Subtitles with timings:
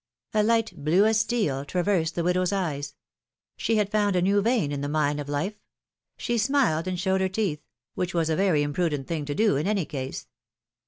[0.33, 2.95] A light, blue as steel, traversed the widow's eyes;
[3.55, 5.53] she had found a new vein in the mine of life;
[6.17, 7.61] she smiled and showed her teeth—
[7.93, 10.25] which w^as a very imprudent thing to do, in any case.